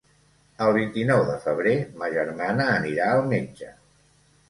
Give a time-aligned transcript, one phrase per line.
[0.67, 3.75] El vint-i-nou de febrer ma germana anirà al metge.